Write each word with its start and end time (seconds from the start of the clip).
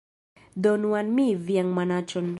Donu 0.67 0.95
al 1.01 1.13
mi 1.19 1.27
vian 1.51 1.73
manaĉon 1.81 2.29